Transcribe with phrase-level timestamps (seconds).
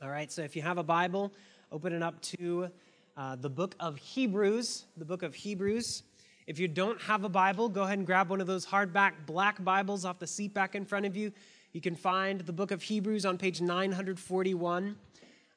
[0.00, 1.32] All right, so if you have a Bible,
[1.72, 2.70] open it up to
[3.16, 4.84] uh, the book of Hebrews.
[4.96, 6.04] The book of Hebrews.
[6.46, 9.64] If you don't have a Bible, go ahead and grab one of those hardback black
[9.64, 11.32] Bibles off the seat back in front of you.
[11.72, 14.94] You can find the book of Hebrews on page 941.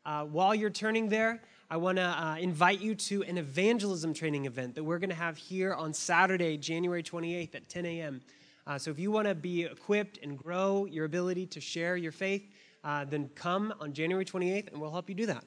[0.08, 1.39] Uh, while you're turning there,
[1.70, 5.16] I want to uh, invite you to an evangelism training event that we're going to
[5.16, 8.21] have here on Saturday, January 28th at 10 a.m.
[8.66, 12.12] Uh, so if you want to be equipped and grow your ability to share your
[12.12, 12.50] faith,
[12.84, 15.43] uh, then come on January 28th and we'll help you do that.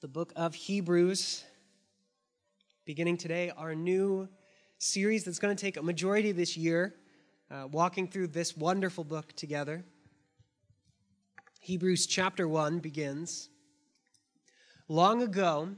[0.00, 1.44] The book of Hebrews,
[2.84, 4.28] beginning today, our new
[4.78, 6.94] series that's going to take a majority of this year,
[7.50, 9.84] uh, walking through this wonderful book together.
[11.60, 13.48] Hebrews chapter 1 begins
[14.88, 15.70] Long ago,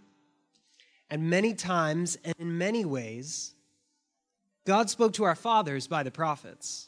[1.09, 3.55] and many times and in many ways,
[4.67, 6.88] God spoke to our fathers by the prophets.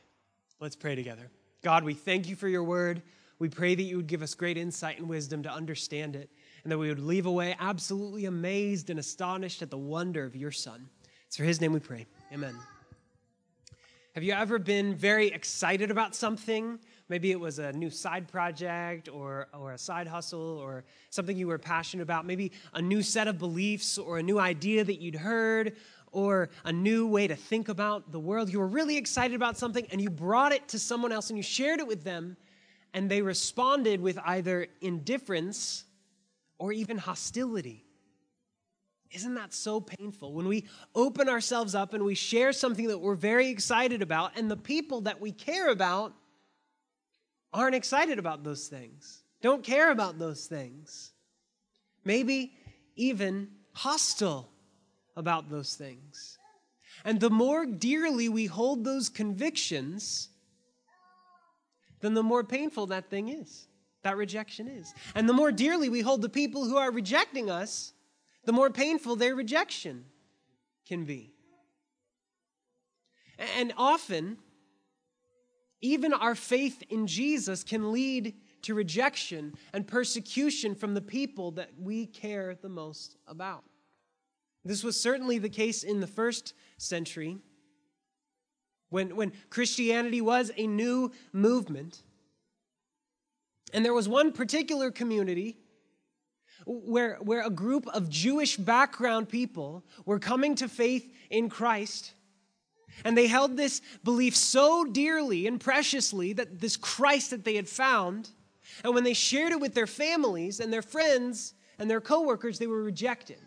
[0.61, 1.31] Let's pray together.
[1.63, 3.01] God, we thank you for your word.
[3.39, 6.29] We pray that you would give us great insight and wisdom to understand it,
[6.63, 10.51] and that we would leave away absolutely amazed and astonished at the wonder of your
[10.51, 10.87] Son.
[11.25, 12.05] It's for his name we pray.
[12.31, 12.55] Amen.
[14.13, 16.77] Have you ever been very excited about something?
[17.09, 21.47] Maybe it was a new side project or, or a side hustle or something you
[21.47, 22.27] were passionate about.
[22.27, 25.75] Maybe a new set of beliefs or a new idea that you'd heard
[26.11, 28.51] or a new way to think about the world.
[28.51, 31.43] You were really excited about something and you brought it to someone else and you
[31.43, 32.37] shared it with them,
[32.93, 35.85] and they responded with either indifference
[36.57, 37.85] or even hostility.
[39.11, 40.33] Isn't that so painful?
[40.33, 44.49] When we open ourselves up and we share something that we're very excited about, and
[44.49, 46.13] the people that we care about
[47.53, 51.11] aren't excited about those things, don't care about those things,
[52.05, 52.53] maybe
[52.95, 54.50] even hostile
[55.15, 56.37] about those things.
[57.03, 60.29] And the more dearly we hold those convictions,
[62.01, 63.67] then the more painful that thing is,
[64.03, 64.93] that rejection is.
[65.15, 67.93] And the more dearly we hold the people who are rejecting us,
[68.45, 70.05] the more painful their rejection
[70.87, 71.33] can be.
[73.57, 74.37] And often,
[75.81, 81.69] even our faith in Jesus can lead to rejection and persecution from the people that
[81.79, 83.63] we care the most about.
[84.63, 87.37] This was certainly the case in the first century
[88.89, 92.03] when, when Christianity was a new movement.
[93.73, 95.57] And there was one particular community
[96.65, 102.13] where, where a group of Jewish background people were coming to faith in Christ.
[103.03, 107.69] And they held this belief so dearly and preciously that this Christ that they had
[107.69, 108.29] found,
[108.83, 112.67] and when they shared it with their families and their friends and their coworkers, they
[112.67, 113.39] were rejected.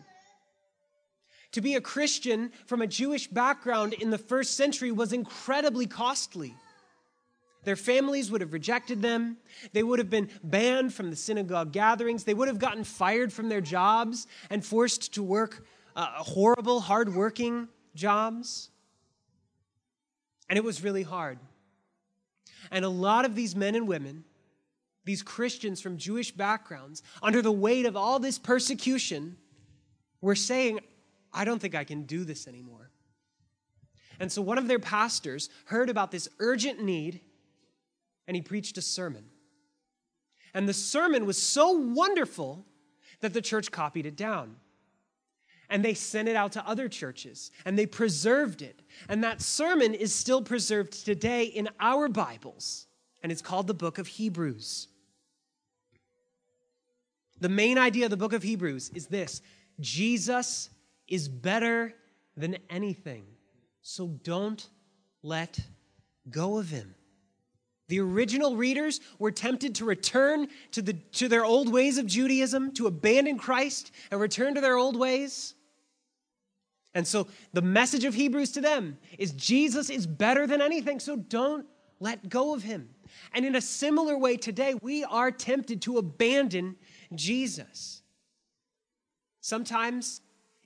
[1.55, 6.53] To be a Christian from a Jewish background in the first century was incredibly costly.
[7.63, 9.37] Their families would have rejected them.
[9.71, 12.25] They would have been banned from the synagogue gatherings.
[12.25, 15.65] They would have gotten fired from their jobs and forced to work
[15.95, 18.69] uh, horrible, hardworking jobs.
[20.49, 21.39] And it was really hard.
[22.69, 24.25] And a lot of these men and women,
[25.05, 29.37] these Christians from Jewish backgrounds, under the weight of all this persecution,
[30.19, 30.81] were saying,
[31.35, 32.89] I don't think I can do this anymore.
[34.19, 37.19] And so one of their pastors heard about this urgent need
[38.27, 39.25] and he preached a sermon.
[40.53, 42.65] And the sermon was so wonderful
[43.19, 44.55] that the church copied it down.
[45.69, 48.81] And they sent it out to other churches and they preserved it.
[49.09, 52.87] And that sermon is still preserved today in our Bibles.
[53.21, 54.87] And it's called the book of Hebrews.
[57.41, 59.41] The main idea of the book of Hebrews is this
[59.81, 60.69] Jesus
[61.07, 61.93] is better
[62.35, 63.25] than anything.
[63.81, 64.67] So don't
[65.23, 65.59] let
[66.29, 66.95] go of him.
[67.87, 72.73] The original readers were tempted to return to, the, to their old ways of Judaism,
[72.73, 75.53] to abandon Christ and return to their old ways.
[76.95, 81.15] And so the message of Hebrews to them is Jesus is better than anything, so
[81.15, 81.67] don't
[81.99, 82.89] let go of him.
[83.33, 86.77] And in a similar way today, we are tempted to abandon
[87.13, 88.01] Jesus.
[89.41, 90.21] Sometimes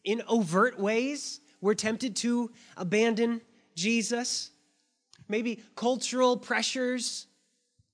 [0.10, 1.40] in overt ways.
[1.62, 3.42] We're tempted to abandon
[3.76, 4.50] Jesus.
[5.28, 7.28] Maybe cultural pressures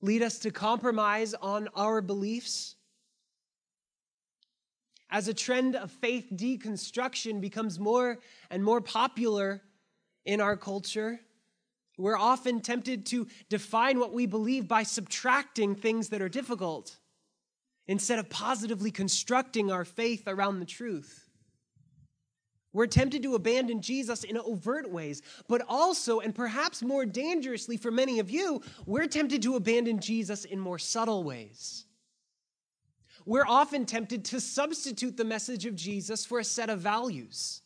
[0.02, 2.76] lead us to compromise on our beliefs?
[5.10, 8.20] As a trend of faith deconstruction becomes more
[8.50, 9.62] and more popular
[10.24, 11.20] in our culture,
[11.98, 16.98] we're often tempted to define what we believe by subtracting things that are difficult
[17.88, 21.25] instead of positively constructing our faith around the truth.
[22.76, 27.90] We're tempted to abandon Jesus in overt ways, but also, and perhaps more dangerously for
[27.90, 31.86] many of you, we're tempted to abandon Jesus in more subtle ways.
[33.26, 37.62] We're often tempted to substitute the message of Jesus for a set of values,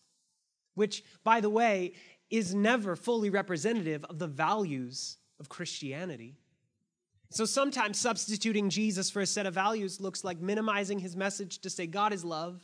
[0.76, 1.94] which, by the way,
[2.30, 6.36] is never fully representative of the values of Christianity.
[7.32, 11.70] So sometimes substituting Jesus for a set of values looks like minimizing his message to
[11.72, 12.62] say God is love,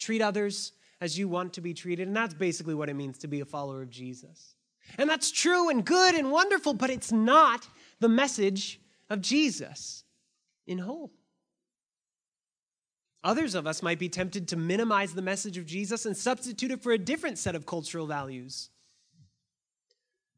[0.00, 2.06] treat others as you want to be treated.
[2.06, 4.54] And that's basically what it means to be a follower of Jesus.
[4.98, 7.66] And that's true and good and wonderful, but it's not
[8.00, 10.04] the message of Jesus
[10.66, 11.12] in whole.
[13.22, 16.82] Others of us might be tempted to minimize the message of Jesus and substitute it
[16.82, 18.70] for a different set of cultural values.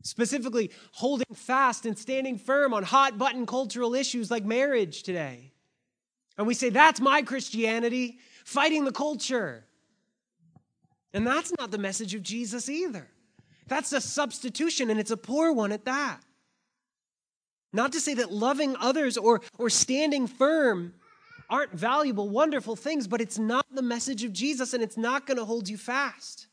[0.02, 5.52] Specifically, holding fast and standing firm on hot button cultural issues like marriage today.
[6.36, 9.64] And we say, that's my Christianity, fighting the culture.
[11.14, 13.08] And that's not the message of Jesus either.
[13.68, 16.20] That's a substitution, and it's a poor one at that.
[17.72, 20.94] Not to say that loving others or, or standing firm
[21.48, 25.38] aren't valuable, wonderful things, but it's not the message of Jesus, and it's not going
[25.38, 26.46] to hold you fast.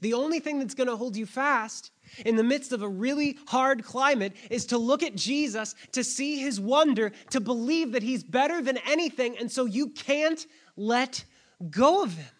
[0.00, 1.90] The only thing that's going to hold you fast
[2.24, 6.38] in the midst of a really hard climate is to look at Jesus, to see
[6.38, 10.46] his wonder, to believe that he's better than anything, and so you can't
[10.76, 11.24] let
[11.70, 12.35] go of him.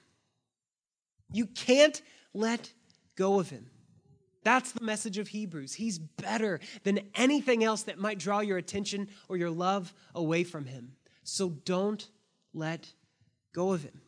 [1.32, 2.00] You can't
[2.34, 2.72] let
[3.16, 3.70] go of him.
[4.44, 5.74] That's the message of Hebrews.
[5.74, 10.66] He's better than anything else that might draw your attention or your love away from
[10.66, 10.92] him.
[11.24, 12.08] So don't
[12.54, 12.92] let
[13.52, 14.02] go of him.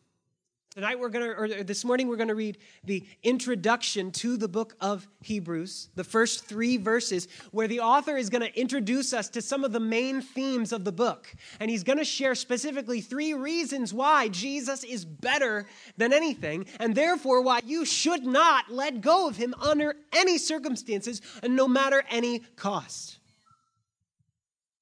[0.79, 4.47] Tonight we're going to, or this morning we're going to read the introduction to the
[4.47, 9.29] book of Hebrews, the first three verses, where the author is going to introduce us
[9.31, 11.35] to some of the main themes of the book.
[11.59, 15.67] And he's going to share specifically three reasons why Jesus is better
[15.97, 21.21] than anything, and therefore why you should not let go of him under any circumstances
[21.43, 23.18] and no matter any cost.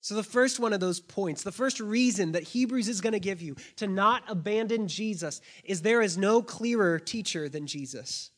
[0.07, 3.19] So, the first one of those points, the first reason that Hebrews is going to
[3.19, 8.31] give you to not abandon Jesus is there is no clearer teacher than Jesus.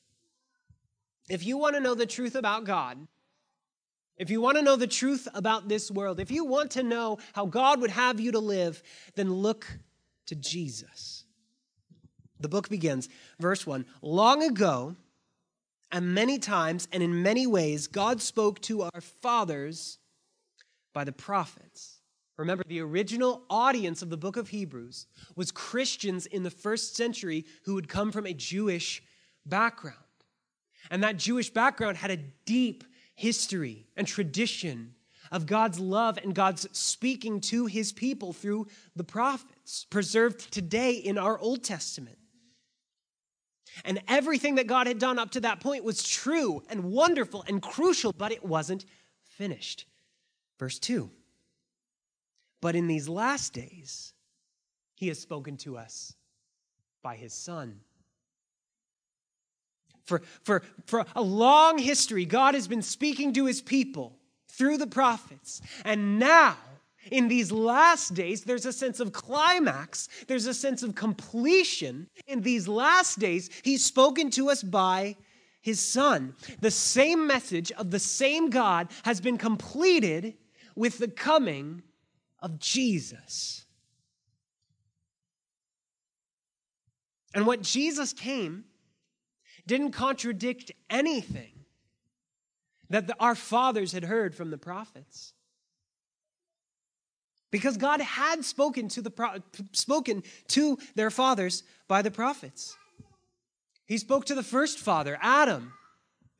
[1.29, 3.06] If you want to know the truth about God,
[4.17, 7.19] if you want to know the truth about this world, if you want to know
[7.35, 8.82] how God would have you to live,
[9.15, 9.67] then look
[10.29, 11.26] to Jesus.
[12.41, 13.11] The book begins,
[13.41, 14.97] verse 1 Long ago,
[15.93, 19.99] and many times, and in many ways, God spoke to our fathers
[20.93, 21.99] by the prophets.
[22.37, 27.44] Remember, the original audience of the book of Hebrews was Christians in the first century
[27.64, 29.02] who had come from a Jewish
[29.44, 29.96] background.
[30.90, 34.94] And that Jewish background had a deep history and tradition
[35.32, 41.19] of God's love and God's speaking to his people through the prophets, preserved today in
[41.19, 42.19] our Old Testament.
[43.84, 47.61] And everything that God had done up to that point was true and wonderful and
[47.61, 48.84] crucial, but it wasn't
[49.23, 49.87] finished.
[50.58, 51.10] Verse 2
[52.60, 54.12] But in these last days,
[54.94, 56.15] he has spoken to us
[57.03, 57.81] by his Son.
[60.05, 64.17] For, for, for a long history, God has been speaking to his people
[64.48, 65.60] through the prophets.
[65.84, 66.56] And now,
[67.12, 72.08] in these last days, there's a sense of climax, there's a sense of completion.
[72.27, 75.17] In these last days, he's spoken to us by
[75.60, 76.34] his Son.
[76.60, 80.34] The same message of the same God has been completed
[80.79, 81.82] with the coming
[82.39, 83.65] of Jesus.
[87.35, 88.65] And what Jesus came
[89.67, 91.51] didn't contradict anything
[92.91, 95.35] that the, our fathers had heard from the prophets.
[97.51, 99.43] Because God had spoken to, the,
[99.73, 102.77] spoken to their fathers by the prophets.
[103.85, 105.73] He spoke to the first father, Adam,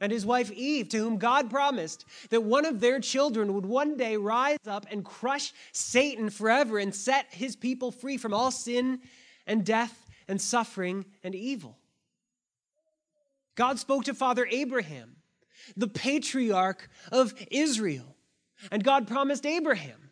[0.01, 3.97] and his wife Eve, to whom God promised that one of their children would one
[3.97, 9.01] day rise up and crush Satan forever and set his people free from all sin
[9.47, 11.79] and death and suffering and evil.
[13.57, 15.17] God spoke to Father Abraham,
[15.77, 18.17] the patriarch of Israel,
[18.71, 20.11] and God promised Abraham.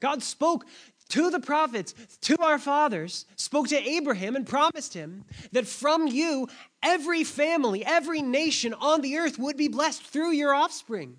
[0.00, 0.66] God spoke
[1.10, 6.48] to the prophets, to our fathers, spoke to Abraham and promised him that from you,
[6.82, 11.18] every family, every nation on the earth would be blessed through your offspring.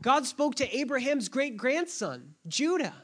[0.00, 2.94] God spoke to Abraham's great grandson, Judah,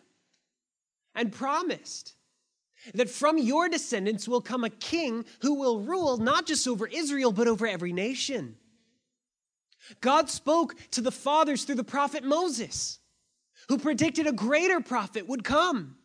[1.14, 2.14] and promised
[2.94, 7.32] that from your descendants will come a king who will rule not just over Israel,
[7.32, 8.56] but over every nation.
[10.00, 12.99] God spoke to the fathers through the prophet Moses,
[13.68, 15.96] who predicted a greater prophet would come,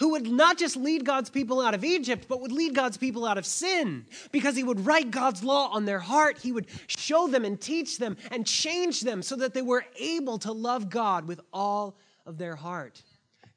[0.00, 3.26] who would not just lead God's people out of Egypt, but would lead God's people
[3.26, 6.38] out of sin, because he would write God's law on their heart.
[6.38, 10.38] He would show them and teach them and change them so that they were able
[10.38, 13.02] to love God with all of their heart.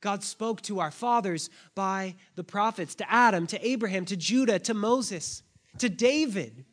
[0.02, 4.74] God spoke to our fathers by the prophets, to Adam, to Abraham, to Judah, to
[4.74, 5.42] Moses,
[5.78, 6.66] to David.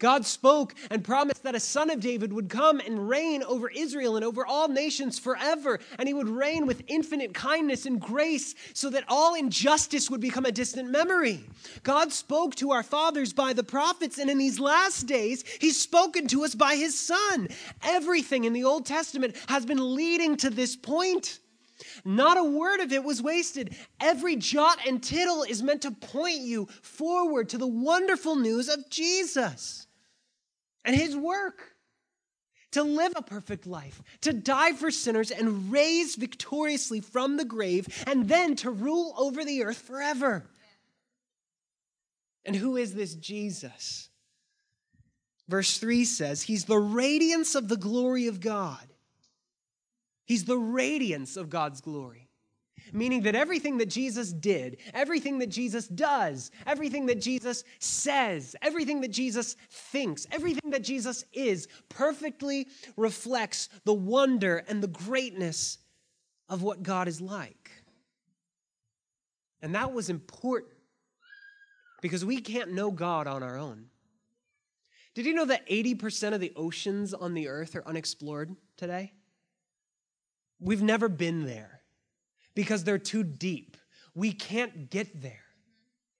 [0.00, 4.16] God spoke and promised that a son of David would come and reign over Israel
[4.16, 8.88] and over all nations forever, and he would reign with infinite kindness and grace so
[8.90, 11.44] that all injustice would become a distant memory.
[11.82, 16.26] God spoke to our fathers by the prophets, and in these last days, he's spoken
[16.28, 17.48] to us by his son.
[17.82, 21.40] Everything in the Old Testament has been leading to this point.
[22.06, 23.76] Not a word of it was wasted.
[24.00, 28.88] Every jot and tittle is meant to point you forward to the wonderful news of
[28.88, 29.86] Jesus
[30.84, 31.62] and his work.
[32.74, 37.88] To live a perfect life, to die for sinners and raise victoriously from the grave,
[38.06, 40.46] and then to rule over the earth forever.
[42.44, 44.08] And who is this Jesus?
[45.48, 48.86] Verse 3 says, He's the radiance of the glory of God
[50.30, 52.19] He's the radiance of God's glory.
[52.92, 59.00] Meaning that everything that Jesus did, everything that Jesus does, everything that Jesus says, everything
[59.02, 65.78] that Jesus thinks, everything that Jesus is perfectly reflects the wonder and the greatness
[66.48, 67.70] of what God is like.
[69.62, 70.72] And that was important
[72.00, 73.86] because we can't know God on our own.
[75.14, 79.12] Did you know that 80% of the oceans on the earth are unexplored today?
[80.60, 81.79] We've never been there
[82.60, 83.78] because they're too deep.
[84.14, 85.46] We can't get there.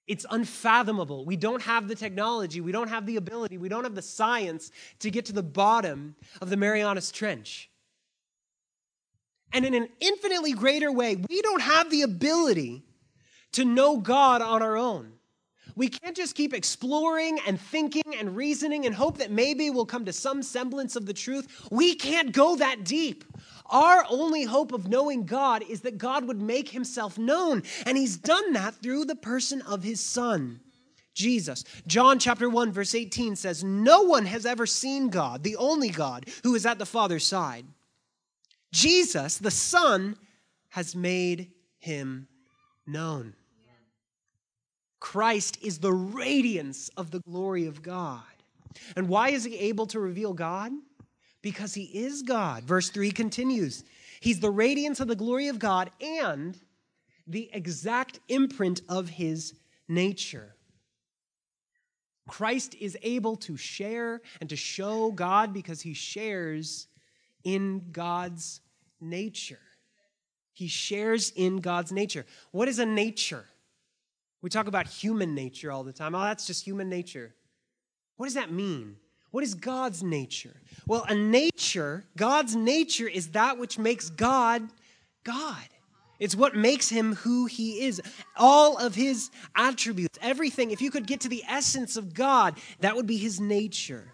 [0.06, 1.26] It's unfathomable.
[1.26, 4.70] We don't have the technology, we don't have the ability, we don't have the science
[5.00, 7.68] to get to the bottom of the Marianas Trench.
[9.52, 12.84] And in an infinitely greater way, we don't have the ability
[13.52, 15.12] to know God on our own.
[15.76, 20.06] We can't just keep exploring and thinking and reasoning and hope that maybe we'll come
[20.06, 21.68] to some semblance of the truth.
[21.70, 23.24] We can't go that deep.
[23.70, 27.62] Our only hope of knowing God is that God would make himself known.
[27.86, 30.60] And he's done that through the person of his Son.
[31.14, 31.64] Jesus.
[31.86, 36.28] John chapter 1 verse 18 says, "No one has ever seen God, the only God,
[36.42, 37.66] who is at the Father's side.
[38.72, 40.16] Jesus, the Son,
[40.70, 42.28] has made him
[42.86, 43.34] known."
[45.00, 48.22] Christ is the radiance of the glory of God.
[48.94, 50.72] And why is he able to reveal God?
[51.42, 52.64] Because he is God.
[52.64, 53.84] Verse 3 continues
[54.20, 56.58] He's the radiance of the glory of God and
[57.26, 59.54] the exact imprint of his
[59.88, 60.54] nature.
[62.28, 66.86] Christ is able to share and to show God because he shares
[67.44, 68.60] in God's
[69.00, 69.58] nature.
[70.52, 72.26] He shares in God's nature.
[72.50, 73.46] What is a nature?
[74.42, 76.14] We talk about human nature all the time.
[76.14, 77.34] Oh, that's just human nature.
[78.16, 78.96] What does that mean?
[79.30, 80.56] What is God's nature?
[80.86, 84.68] Well, a nature, God's nature is that which makes God
[85.24, 85.68] God.
[86.18, 88.00] It's what makes him who he is.
[88.36, 90.70] All of his attributes, everything.
[90.70, 94.12] If you could get to the essence of God, that would be his nature.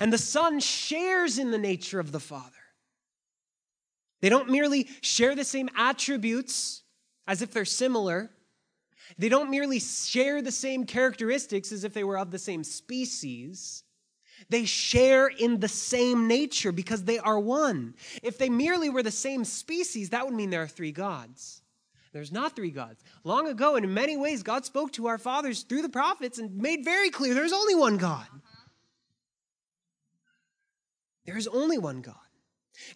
[0.00, 2.50] And the Son shares in the nature of the Father.
[4.20, 6.82] They don't merely share the same attributes
[7.26, 8.30] as if they're similar.
[9.18, 13.82] They don't merely share the same characteristics as if they were of the same species.
[14.48, 17.94] They share in the same nature because they are one.
[18.22, 21.62] If they merely were the same species, that would mean there are three gods.
[22.12, 23.02] There's not three gods.
[23.24, 26.54] Long ago, and in many ways, God spoke to our fathers through the prophets and
[26.56, 28.26] made very clear there's only one God.
[31.24, 32.16] There is only one God.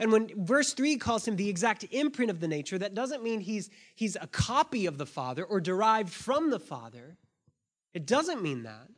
[0.01, 3.41] And when verse 3 calls him the exact imprint of the nature, that doesn't mean
[3.41, 7.17] he's, he's a copy of the Father or derived from the Father.
[7.95, 8.89] It doesn't mean that.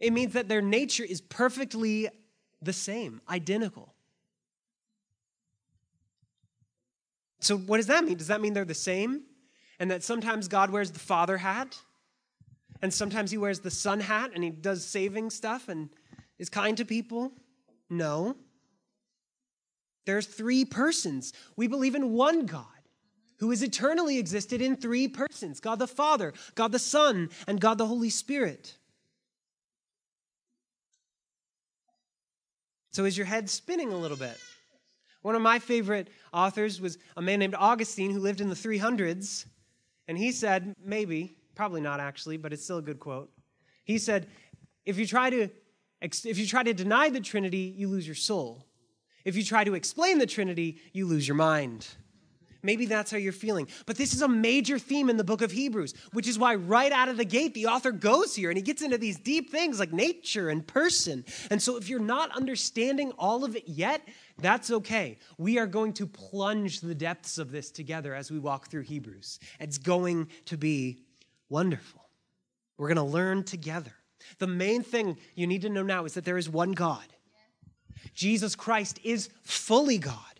[0.00, 2.08] It means that their nature is perfectly
[2.62, 3.94] the same, identical.
[7.40, 8.16] So, what does that mean?
[8.16, 9.22] Does that mean they're the same?
[9.78, 11.78] And that sometimes God wears the father hat,
[12.82, 15.88] and sometimes he wears the son hat, and he does saving stuff and
[16.38, 17.32] is kind to people?
[17.90, 18.36] No.
[20.04, 21.32] There's three persons.
[21.56, 22.64] We believe in one God
[23.38, 27.78] who has eternally existed in three persons God the Father, God the Son, and God
[27.78, 28.77] the Holy Spirit.
[32.90, 34.36] So is your head spinning a little bit?
[35.22, 39.46] One of my favorite authors was a man named Augustine who lived in the 300s.
[40.06, 43.30] And he said, maybe, probably not actually, but it's still a good quote.
[43.84, 44.26] He said,
[44.86, 45.50] if you try to,
[46.00, 48.66] if you try to deny the Trinity, you lose your soul.
[49.24, 51.86] If you try to explain the Trinity, you lose your mind.
[52.68, 53.66] Maybe that's how you're feeling.
[53.86, 56.92] But this is a major theme in the book of Hebrews, which is why right
[56.92, 59.80] out of the gate, the author goes here and he gets into these deep things
[59.80, 61.24] like nature and person.
[61.50, 64.06] And so if you're not understanding all of it yet,
[64.36, 65.16] that's okay.
[65.38, 69.40] We are going to plunge the depths of this together as we walk through Hebrews.
[69.58, 71.06] It's going to be
[71.48, 72.02] wonderful.
[72.76, 73.94] We're going to learn together.
[74.40, 77.06] The main thing you need to know now is that there is one God.
[78.12, 80.37] Jesus Christ is fully God.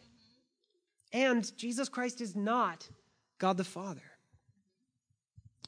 [1.12, 2.88] And Jesus Christ is not
[3.38, 4.02] God the Father.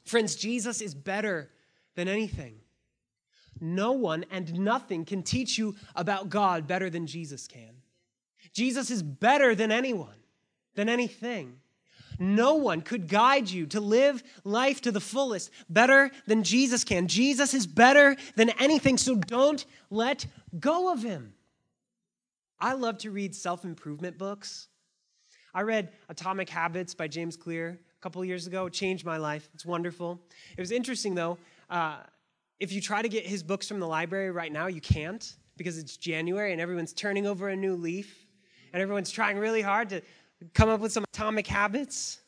[0.05, 1.49] Friends, Jesus is better
[1.95, 2.55] than anything.
[3.59, 7.75] No one and nothing can teach you about God better than Jesus can.
[8.53, 10.17] Jesus is better than anyone,
[10.75, 11.57] than anything.
[12.19, 17.07] No one could guide you to live life to the fullest better than Jesus can.
[17.07, 20.25] Jesus is better than anything, so don't let
[20.59, 21.33] go of him.
[22.59, 24.67] I love to read self improvement books.
[25.53, 28.67] I read Atomic Habits by James Clear a couple years ago.
[28.67, 29.49] It changed my life.
[29.53, 30.19] It's wonderful.
[30.57, 31.37] It was interesting, though.
[31.69, 31.97] Uh,
[32.59, 35.77] if you try to get his books from the library right now, you can't because
[35.77, 38.25] it's January and everyone's turning over a new leaf
[38.71, 40.01] and everyone's trying really hard to
[40.53, 42.21] come up with some atomic habits.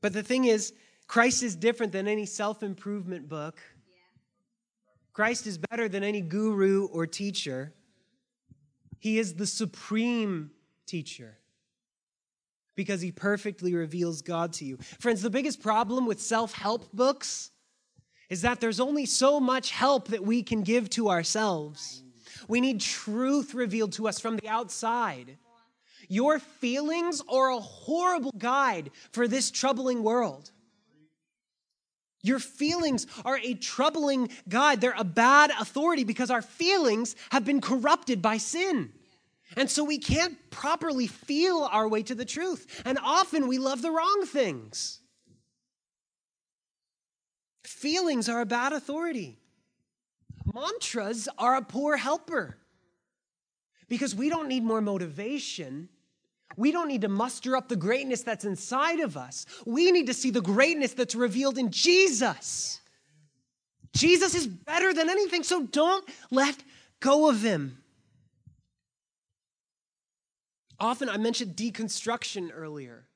[0.00, 0.72] But the thing is,
[1.06, 3.60] Christ is different than any self improvement book.
[5.12, 7.72] Christ is better than any guru or teacher.
[8.98, 10.50] He is the supreme
[10.86, 11.36] teacher
[12.74, 14.78] because he perfectly reveals God to you.
[15.00, 17.50] Friends, the biggest problem with self help books
[18.30, 22.02] is that there's only so much help that we can give to ourselves.
[22.46, 25.38] We need truth revealed to us from the outside.
[26.08, 30.50] Your feelings are a horrible guide for this troubling world.
[32.22, 34.80] Your feelings are a troubling guide.
[34.80, 38.92] They're a bad authority because our feelings have been corrupted by sin.
[39.56, 42.82] And so we can't properly feel our way to the truth.
[42.84, 45.00] And often we love the wrong things.
[47.64, 49.38] Feelings are a bad authority.
[50.52, 52.58] Mantras are a poor helper
[53.88, 55.88] because we don't need more motivation.
[56.58, 59.46] We don't need to muster up the greatness that's inside of us.
[59.64, 62.80] We need to see the greatness that's revealed in Jesus.
[63.94, 66.56] Jesus is better than anything, so don't let
[66.98, 67.78] go of him.
[70.80, 73.07] Often I mentioned deconstruction earlier.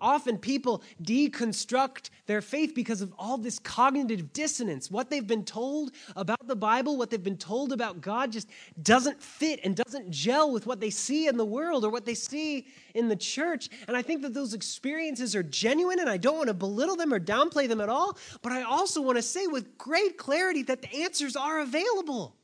[0.00, 4.90] Often people deconstruct their faith because of all this cognitive dissonance.
[4.90, 8.48] What they've been told about the Bible, what they've been told about God, just
[8.82, 12.14] doesn't fit and doesn't gel with what they see in the world or what they
[12.14, 13.68] see in the church.
[13.88, 17.12] And I think that those experiences are genuine, and I don't want to belittle them
[17.12, 18.16] or downplay them at all.
[18.42, 22.36] But I also want to say with great clarity that the answers are available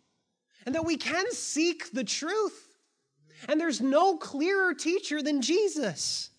[0.65, 2.77] and that we can seek the truth.
[3.49, 6.31] And there's no clearer teacher than Jesus.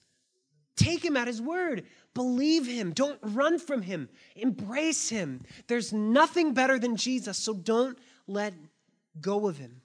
[0.77, 1.83] Take him at his word.
[2.13, 2.93] Believe him.
[2.93, 4.07] Don't run from him.
[4.35, 5.43] Embrace him.
[5.67, 8.53] There's nothing better than Jesus, so don't let
[9.19, 9.81] go of him.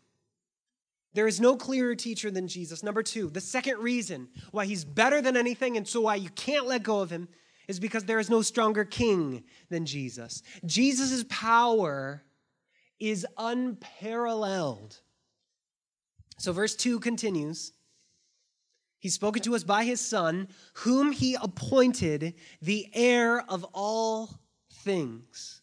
[1.14, 2.83] There is no clearer teacher than Jesus.
[2.83, 6.66] Number two, the second reason why he's better than anything and so why you can't
[6.66, 7.28] let go of him
[7.68, 10.42] is because there is no stronger king than Jesus.
[10.64, 12.22] Jesus' power
[12.98, 15.00] is unparalleled.
[16.38, 17.72] So, verse 2 continues
[19.02, 24.38] He's spoken to us by his Son, whom he appointed the heir of all
[24.70, 25.60] things.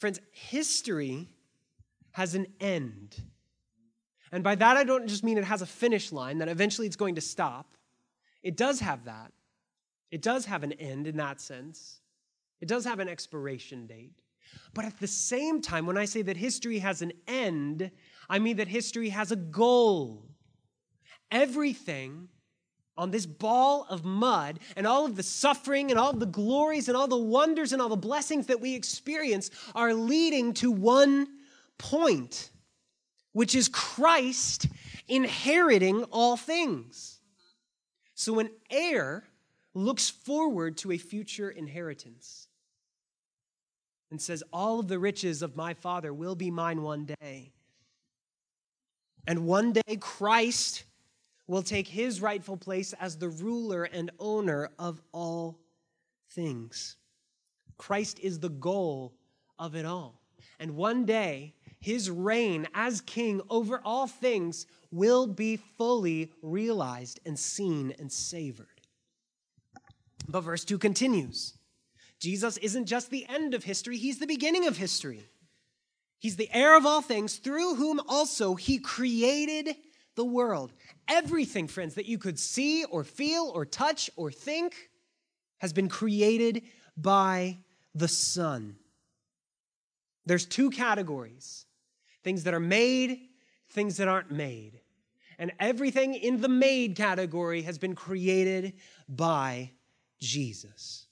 [0.00, 1.28] Friends, history
[2.10, 3.22] has an end.
[4.32, 6.96] And by that, I don't just mean it has a finish line, that eventually it's
[6.96, 7.76] going to stop.
[8.42, 9.30] It does have that.
[10.10, 12.00] It does have an end in that sense.
[12.60, 14.22] It does have an expiration date.
[14.74, 17.92] But at the same time, when I say that history has an end,
[18.28, 20.25] I mean that history has a goal.
[21.30, 22.28] Everything
[22.96, 26.96] on this ball of mud and all of the suffering and all the glories and
[26.96, 31.26] all the wonders and all the blessings that we experience are leading to one
[31.78, 32.50] point,
[33.32, 34.66] which is Christ
[35.08, 37.20] inheriting all things.
[38.14, 39.24] So an heir
[39.74, 42.48] looks forward to a future inheritance
[44.10, 47.52] and says, All of the riches of my Father will be mine one day.
[49.26, 50.84] And one day, Christ
[51.46, 55.58] will take his rightful place as the ruler and owner of all
[56.30, 56.96] things.
[57.78, 59.14] Christ is the goal
[59.58, 60.20] of it all.
[60.58, 67.38] And one day, his reign as king over all things will be fully realized and
[67.38, 68.66] seen and savored.
[70.28, 71.54] But verse 2 continues
[72.18, 75.22] Jesus isn't just the end of history, he's the beginning of history.
[76.18, 79.76] He's the heir of all things, through whom also he created
[80.16, 80.72] the world.
[81.06, 84.74] Everything, friends, that you could see or feel or touch or think
[85.58, 86.62] has been created
[86.96, 87.58] by
[87.94, 88.76] the Son.
[90.24, 91.64] There's two categories
[92.24, 93.20] things that are made,
[93.70, 94.80] things that aren't made.
[95.38, 98.72] And everything in the made category has been created
[99.08, 99.70] by
[100.20, 101.06] Jesus.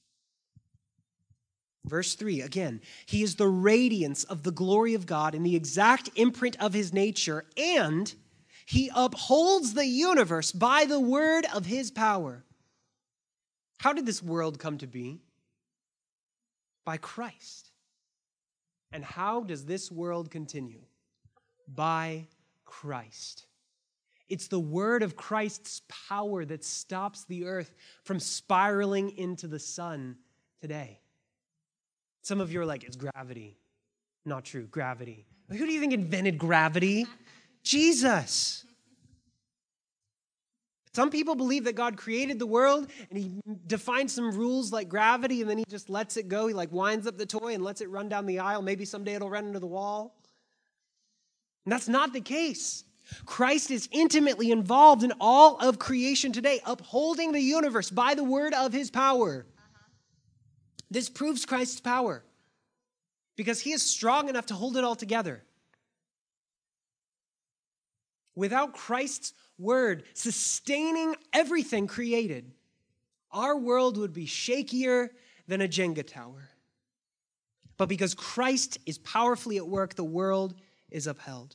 [1.85, 6.11] Verse 3 again, he is the radiance of the glory of God in the exact
[6.17, 8.12] imprint of his nature, and
[8.66, 12.44] he upholds the universe by the word of his power.
[13.79, 15.20] How did this world come to be?
[16.85, 17.70] By Christ.
[18.92, 20.81] And how does this world continue?
[21.74, 22.27] By
[22.64, 23.46] Christ.
[24.29, 27.74] It's the word of Christ's power that stops the earth
[28.05, 30.16] from spiraling into the sun
[30.61, 31.00] today.
[32.22, 33.59] Some of you are like, it's gravity.
[34.24, 35.27] Not true, gravity.
[35.50, 37.07] Who do you think invented gravity?
[37.64, 38.64] Jesus.
[40.94, 45.40] Some people believe that God created the world and he defined some rules like gravity
[45.40, 46.46] and then he just lets it go.
[46.46, 48.62] He like winds up the toy and lets it run down the aisle.
[48.62, 50.14] Maybe someday it'll run into the wall.
[51.64, 52.85] And that's not the case.
[53.27, 58.55] Christ is intimately involved in all of creation today, upholding the universe by the word
[58.55, 59.46] of his power.
[60.90, 62.22] This proves Christ's power
[63.37, 65.42] because he is strong enough to hold it all together.
[68.35, 72.51] Without Christ's word sustaining everything created,
[73.31, 75.11] our world would be shakier
[75.47, 76.51] than a Jenga tower.
[77.77, 80.55] But because Christ is powerfully at work, the world
[80.90, 81.55] is upheld.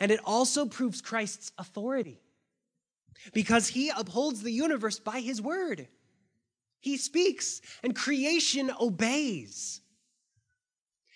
[0.00, 2.20] And it also proves Christ's authority
[3.32, 5.86] because he upholds the universe by his word.
[6.80, 9.81] He speaks, and creation obeys.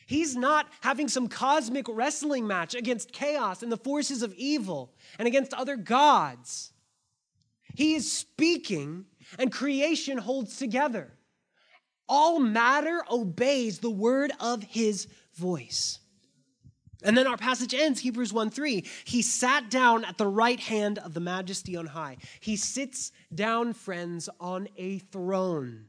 [0.07, 5.27] He's not having some cosmic wrestling match against chaos and the forces of evil and
[5.27, 6.73] against other gods.
[7.75, 9.07] He is speaking,
[9.39, 11.13] and creation holds together.
[12.09, 15.99] All matter obeys the word of his voice.
[17.03, 18.85] And then our passage ends, Hebrews 1 3.
[19.05, 22.17] He sat down at the right hand of the majesty on high.
[22.41, 25.87] He sits down, friends, on a throne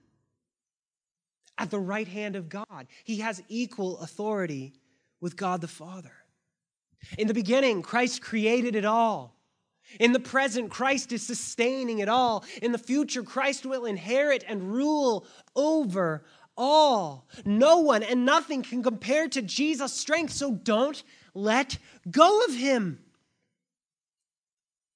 [1.58, 2.88] at the right hand of God.
[3.04, 4.74] He has equal authority
[5.22, 6.12] with God the Father.
[7.18, 9.36] In the beginning, Christ created it all.
[10.00, 12.44] In the present, Christ is sustaining it all.
[12.62, 16.26] In the future, Christ will inherit and rule over
[16.58, 17.28] all.
[17.46, 21.02] No one and nothing can compare to Jesus' strength, so don't
[21.34, 21.78] let
[22.10, 23.00] go of him.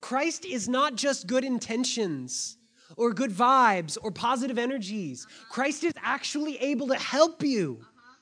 [0.02, 2.58] Christ is not just good intentions
[2.98, 5.26] or good vibes or positive energies.
[5.26, 5.46] Uh-huh.
[5.50, 7.80] Christ is actually able to help you.
[7.82, 8.16] Uh-huh.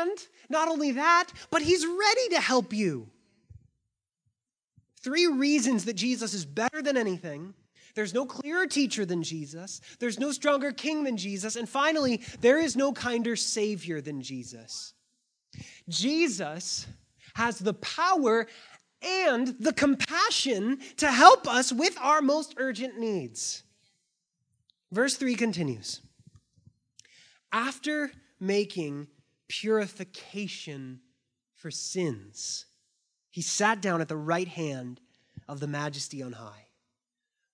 [0.00, 3.08] And not only that, but he's ready to help you.
[5.00, 7.54] Three reasons that Jesus is better than anything.
[7.94, 9.80] There's no clearer teacher than Jesus.
[9.98, 11.56] There's no stronger king than Jesus.
[11.56, 14.94] And finally, there is no kinder savior than Jesus.
[15.88, 16.86] Jesus
[17.34, 18.46] has the power
[19.02, 23.62] and the compassion to help us with our most urgent needs.
[24.90, 26.00] Verse 3 continues
[27.52, 29.08] After making
[29.48, 31.00] purification
[31.54, 32.66] for sins,
[33.30, 35.00] he sat down at the right hand
[35.48, 36.66] of the majesty on high.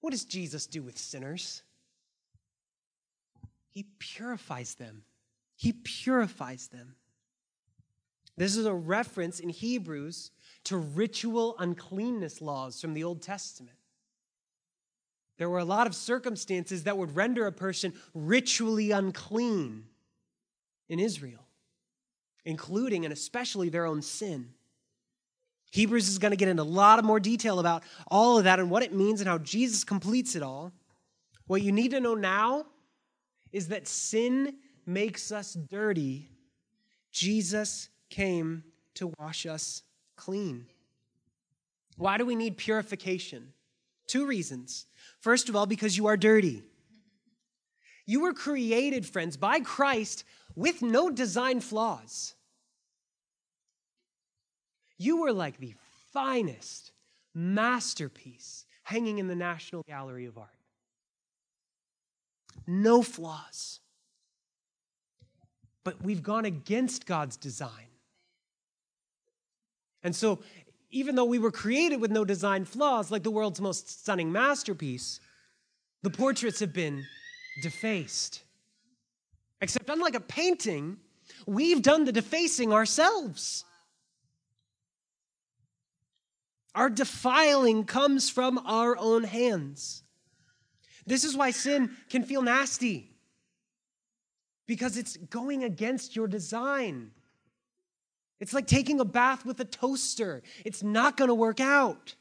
[0.00, 1.62] What does Jesus do with sinners?
[3.70, 5.02] He purifies them.
[5.56, 6.96] He purifies them.
[8.36, 10.30] This is a reference in Hebrews
[10.64, 13.76] to ritual uncleanness laws from the Old Testament.
[15.36, 19.84] There were a lot of circumstances that would render a person ritually unclean
[20.88, 21.46] in Israel,
[22.44, 24.50] including and especially their own sin.
[25.72, 28.60] Hebrews is going to get into a lot of more detail about all of that
[28.60, 30.72] and what it means and how Jesus completes it all.
[31.46, 32.66] What you need to know now
[33.50, 34.54] is that sin
[34.86, 36.28] makes us dirty.
[37.10, 38.62] Jesus came
[38.94, 39.82] to wash us
[40.16, 40.66] clean.
[41.96, 43.52] Why do we need purification?
[44.06, 44.86] Two reasons.
[45.20, 46.62] First of all, because you are dirty.
[48.06, 50.24] You were created, friends, by Christ
[50.54, 52.34] with no design flaws.
[54.98, 55.74] You were like the
[56.12, 56.92] finest
[57.34, 60.48] masterpiece hanging in the National Gallery of Art.
[62.66, 63.80] No flaws.
[65.82, 67.88] But we've gone against God's design
[70.04, 70.40] And so,
[70.90, 75.18] even though we were created with no design flaws, like the world's most stunning masterpiece,
[76.02, 77.04] the portraits have been
[77.62, 78.42] defaced.
[79.60, 80.98] Except, unlike a painting,
[81.46, 83.64] we've done the defacing ourselves.
[86.74, 90.02] Our defiling comes from our own hands.
[91.06, 93.10] This is why sin can feel nasty,
[94.66, 97.12] because it's going against your design.
[98.40, 102.14] It's like taking a bath with a toaster, it's not going to work out.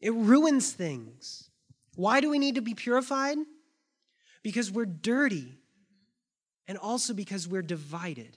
[0.00, 1.50] It ruins things.
[1.94, 3.38] Why do we need to be purified?
[4.42, 5.58] Because we're dirty,
[6.68, 8.36] and also because we're divided.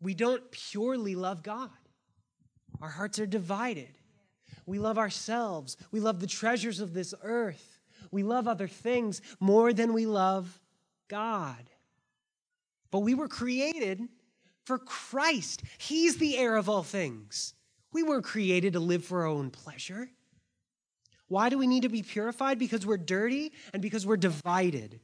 [0.00, 1.70] We don't purely love God.
[2.80, 3.98] Our hearts are divided.
[4.64, 5.76] We love ourselves.
[5.90, 7.80] We love the treasures of this earth.
[8.10, 10.60] We love other things more than we love
[11.08, 11.68] God.
[12.90, 14.08] But we were created
[14.64, 15.62] for Christ.
[15.78, 17.54] He's the heir of all things.
[17.92, 20.10] We weren't created to live for our own pleasure.
[21.28, 22.58] Why do we need to be purified?
[22.58, 25.00] Because we're dirty and because we're divided.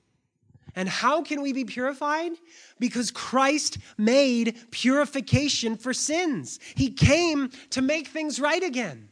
[0.75, 2.33] And how can we be purified?
[2.79, 6.61] Because Christ made purification for sins.
[6.75, 9.09] He came to make things right again.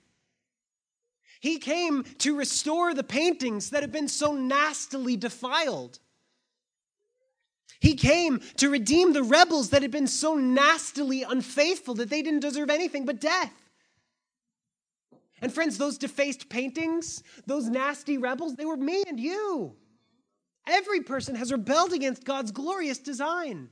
[1.40, 6.00] He came to restore the paintings that have been so nastily defiled.
[7.85, 12.40] He came to redeem the rebels that had been so nastily unfaithful that they didn't
[12.40, 13.53] deserve anything but death.
[15.42, 19.77] And friends, those defaced paintings, those nasty rebels, they were me and you.
[20.66, 23.68] Every person has rebelled against God's glorious design.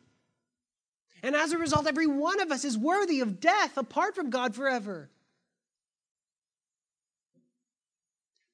[1.23, 4.55] And as a result, every one of us is worthy of death apart from God
[4.55, 5.09] forever.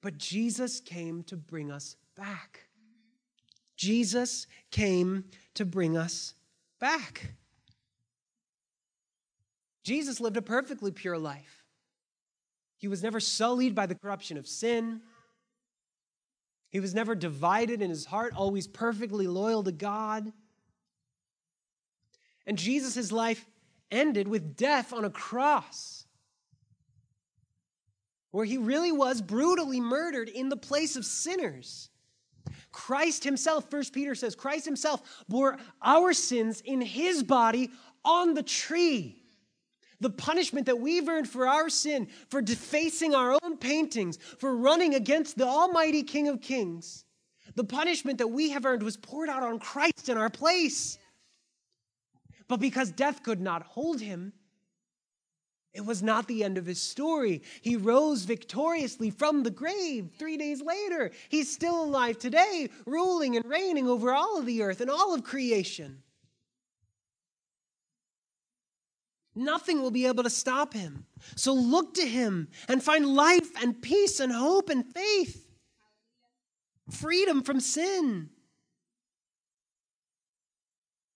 [0.01, 2.68] But Jesus came to bring us back.
[3.79, 6.33] Jesus came to bring us
[6.81, 7.35] back.
[9.85, 11.63] Jesus lived a perfectly pure life.
[12.75, 14.99] He was never sullied by the corruption of sin.
[16.69, 20.33] He was never divided in his heart, always perfectly loyal to God.
[22.45, 23.45] And Jesus' life
[23.89, 26.05] ended with death on a cross,
[28.31, 31.89] where he really was brutally murdered in the place of sinners.
[32.71, 37.71] Christ himself, First Peter says, Christ himself bore our sins in his body
[38.05, 39.19] on the tree
[39.99, 44.95] the punishment that we've earned for our sin, for defacing our own paintings, for running
[44.95, 47.05] against the Almighty King of Kings,
[47.55, 50.97] the punishment that we have earned was poured out on Christ in our place.
[52.47, 54.33] But because death could not hold him,
[55.73, 57.43] it was not the end of his story.
[57.61, 61.11] He rose victoriously from the grave three days later.
[61.29, 65.23] He's still alive today, ruling and reigning over all of the earth and all of
[65.23, 66.01] creation.
[69.35, 71.05] Nothing will be able to stop him.
[71.35, 75.47] So look to him and find life and peace and hope and faith,
[76.89, 78.31] freedom from sin.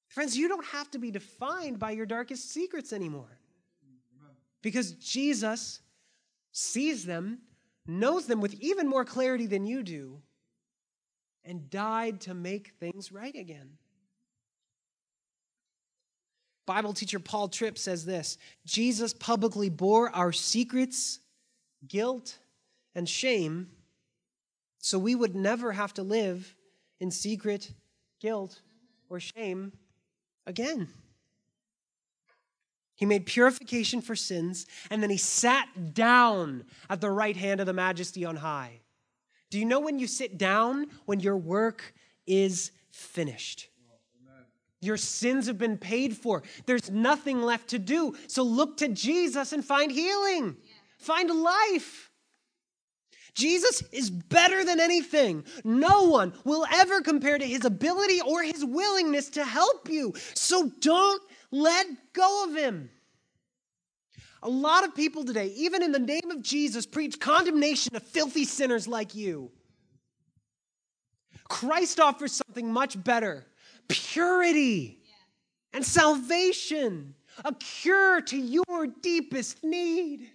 [0.10, 3.40] Friends, you don't have to be defined by your darkest secrets anymore
[4.64, 5.82] because Jesus
[6.52, 7.40] sees them,
[7.86, 10.22] knows them with even more clarity than you do,
[11.44, 13.78] and died to make things right again.
[16.66, 21.20] Bible teacher Paul Tripp says this Jesus publicly bore our secrets,
[21.88, 22.40] guilt,
[22.96, 23.68] and shame
[24.80, 26.56] so we would never have to live
[27.00, 27.72] in secret
[28.22, 28.62] guilt
[29.10, 29.74] or shame
[30.46, 30.88] again.
[32.96, 37.66] He made purification for sins, and then he sat down at the right hand of
[37.66, 38.82] the majesty on high.
[39.50, 40.88] Do you know when you sit down?
[41.06, 41.94] When your work
[42.26, 43.70] is finished.
[44.84, 46.44] Your sins have been paid for.
[46.66, 48.16] There's nothing left to do.
[48.28, 50.74] So look to Jesus and find healing, yeah.
[50.98, 52.12] find life.
[53.34, 55.46] Jesus is better than anything.
[55.64, 60.14] No one will ever compare to his ability or his willingness to help you.
[60.36, 61.22] So don't
[61.54, 62.90] let go of him.
[64.42, 68.44] A lot of people today, even in the name of Jesus, preach condemnation to filthy
[68.44, 69.52] sinners like you.
[71.48, 73.46] Christ offers something much better
[73.88, 75.00] purity
[75.74, 77.14] and salvation,
[77.46, 80.30] a cure to your deepest need.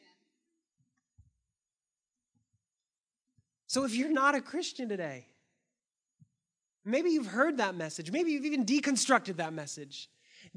[3.67, 5.27] So if you're not a Christian today,
[6.85, 10.09] maybe you've heard that message, maybe you've even deconstructed that message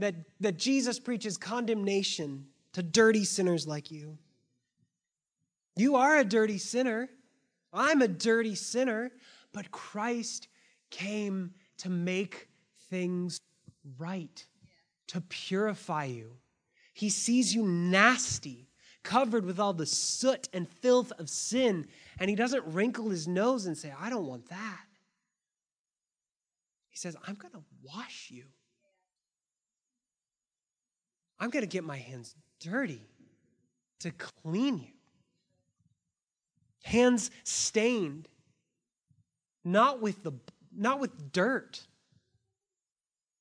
[0.01, 4.17] that, that Jesus preaches condemnation to dirty sinners like you.
[5.75, 7.09] You are a dirty sinner.
[7.71, 9.11] I'm a dirty sinner,
[9.53, 10.47] but Christ
[10.89, 12.49] came to make
[12.89, 13.39] things
[13.97, 14.45] right,
[15.07, 16.33] to purify you.
[16.93, 18.67] He sees you nasty,
[19.03, 21.87] covered with all the soot and filth of sin,
[22.19, 24.85] and he doesn't wrinkle his nose and say, I don't want that.
[26.89, 28.45] He says, I'm going to wash you.
[31.41, 33.01] I'm going to get my hands dirty
[34.01, 34.93] to clean you.
[36.83, 38.27] Hands stained,
[39.65, 40.33] not with, the,
[40.71, 41.81] not with dirt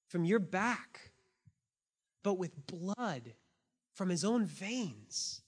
[0.09, 1.13] from your back,
[2.23, 3.35] but with blood
[3.95, 5.43] from his own veins.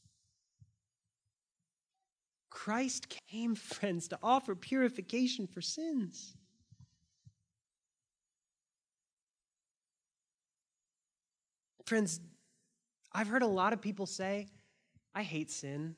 [2.51, 6.37] Christ came, friends, to offer purification for sins.
[11.87, 12.21] Friends,
[13.15, 14.49] I've heard a lot of people say,
[15.15, 15.97] I hate sin.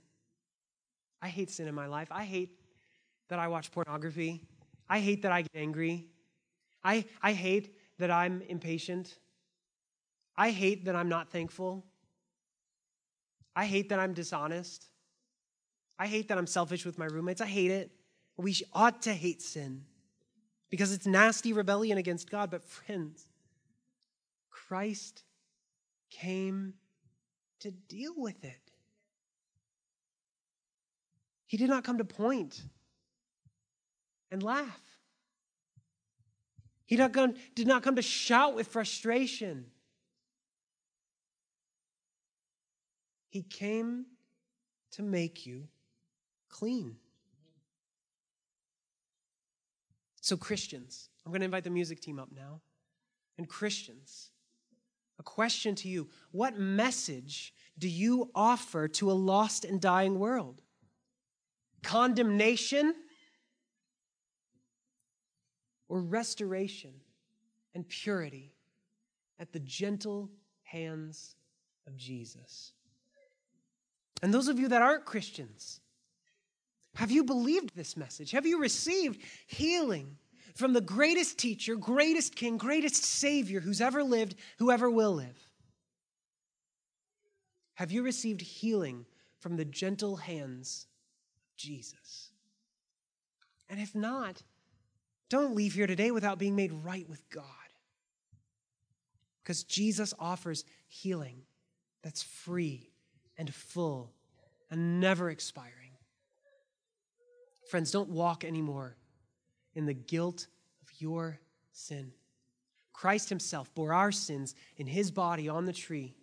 [1.23, 2.09] I hate sin in my life.
[2.11, 2.59] I hate
[3.29, 4.43] that I watch pornography.
[4.89, 6.07] I hate that I get angry.
[6.83, 9.17] I, I hate that I'm impatient.
[10.37, 11.85] I hate that I'm not thankful.
[13.57, 14.87] I hate that I'm dishonest.
[15.99, 17.41] I hate that I'm selfish with my roommates.
[17.41, 17.93] I hate it.
[18.37, 19.85] We ought to hate sin
[20.69, 22.51] because it's nasty rebellion against God.
[22.51, 23.29] But, friends,
[24.51, 25.23] Christ
[26.11, 26.75] came
[27.65, 28.73] to deal with it.
[31.47, 32.63] He did not come to point
[34.31, 34.81] and laugh.
[36.85, 39.65] He did not come to shout with frustration.
[43.31, 44.05] He came
[44.93, 45.67] to make you
[46.51, 46.97] clean.
[50.21, 52.61] So, Christians, I'm going to invite the music team up now.
[53.39, 54.33] And Christians,
[55.25, 60.63] question to you What message do you offer to a lost and dying world?
[61.83, 62.95] Condemnation
[65.89, 66.93] or restoration
[67.75, 68.55] and purity
[69.39, 70.31] at the gentle
[70.63, 71.37] hands
[71.87, 72.73] of Jesus?
[74.23, 75.81] And those of you that aren't Christians,
[76.95, 78.31] have you believed this message?
[78.31, 80.17] Have you received healing
[80.55, 85.49] from the greatest teacher, greatest king, greatest savior who's ever lived, whoever will live?
[87.75, 89.05] Have you received healing
[89.41, 90.87] from the gentle hands
[91.37, 92.31] of Jesus?
[93.69, 94.43] And if not,
[95.29, 97.45] don't leave here today without being made right with God.
[99.43, 101.43] Because Jesus offers healing
[102.03, 102.91] that's free
[103.37, 104.13] and full
[104.71, 105.73] and never expiring.
[107.69, 108.97] Friends, don't walk anymore
[109.75, 110.47] in the guilt
[110.83, 111.39] of your
[111.73, 112.13] sin.
[112.93, 116.15] Christ Himself bore our sins in His body on the tree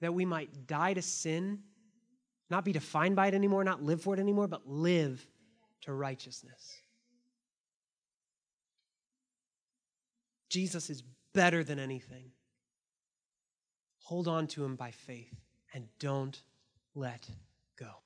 [0.00, 1.60] that we might die to sin,
[2.50, 5.26] not be defined by it anymore, not live for it anymore, but live
[5.82, 6.76] to righteousness.
[10.48, 11.02] Jesus is
[11.32, 12.30] better than anything.
[14.04, 15.34] Hold on to Him by faith
[15.74, 16.40] and don't
[16.94, 17.28] let
[17.78, 18.05] go.